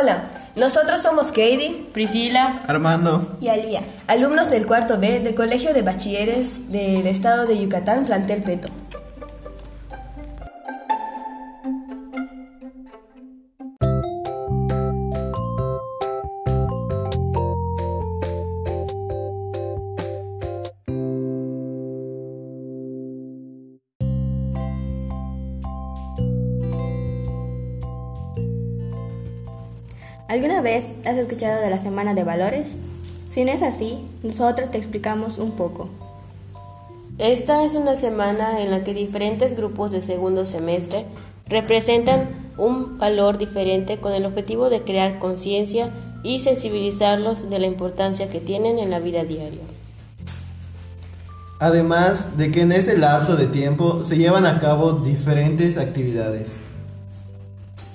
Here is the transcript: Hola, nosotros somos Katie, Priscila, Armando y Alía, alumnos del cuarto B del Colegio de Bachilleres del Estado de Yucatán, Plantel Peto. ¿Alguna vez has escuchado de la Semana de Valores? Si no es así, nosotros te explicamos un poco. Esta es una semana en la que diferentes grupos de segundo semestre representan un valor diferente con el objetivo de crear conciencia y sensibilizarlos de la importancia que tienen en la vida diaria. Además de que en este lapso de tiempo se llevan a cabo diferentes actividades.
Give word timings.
Hola, 0.00 0.22
nosotros 0.54 1.02
somos 1.02 1.28
Katie, 1.28 1.88
Priscila, 1.92 2.62
Armando 2.68 3.36
y 3.40 3.48
Alía, 3.48 3.82
alumnos 4.06 4.48
del 4.48 4.64
cuarto 4.64 4.98
B 4.98 5.18
del 5.18 5.34
Colegio 5.34 5.74
de 5.74 5.82
Bachilleres 5.82 6.70
del 6.70 7.06
Estado 7.06 7.46
de 7.46 7.58
Yucatán, 7.58 8.04
Plantel 8.04 8.42
Peto. 8.42 8.68
¿Alguna 30.28 30.60
vez 30.60 30.84
has 31.06 31.16
escuchado 31.16 31.62
de 31.62 31.70
la 31.70 31.78
Semana 31.78 32.12
de 32.12 32.22
Valores? 32.22 32.76
Si 33.30 33.46
no 33.46 33.50
es 33.50 33.62
así, 33.62 33.98
nosotros 34.22 34.70
te 34.70 34.76
explicamos 34.76 35.38
un 35.38 35.52
poco. 35.52 35.88
Esta 37.16 37.64
es 37.64 37.74
una 37.74 37.96
semana 37.96 38.60
en 38.60 38.70
la 38.70 38.84
que 38.84 38.92
diferentes 38.92 39.56
grupos 39.56 39.90
de 39.90 40.02
segundo 40.02 40.44
semestre 40.44 41.06
representan 41.46 42.28
un 42.58 42.98
valor 42.98 43.38
diferente 43.38 43.96
con 43.96 44.12
el 44.12 44.26
objetivo 44.26 44.68
de 44.68 44.82
crear 44.82 45.18
conciencia 45.18 45.88
y 46.22 46.40
sensibilizarlos 46.40 47.48
de 47.48 47.58
la 47.58 47.66
importancia 47.66 48.28
que 48.28 48.40
tienen 48.40 48.78
en 48.78 48.90
la 48.90 48.98
vida 48.98 49.24
diaria. 49.24 49.62
Además 51.58 52.36
de 52.36 52.50
que 52.50 52.60
en 52.60 52.72
este 52.72 52.98
lapso 52.98 53.34
de 53.34 53.46
tiempo 53.46 54.02
se 54.02 54.18
llevan 54.18 54.44
a 54.44 54.60
cabo 54.60 54.92
diferentes 54.92 55.78
actividades. 55.78 56.67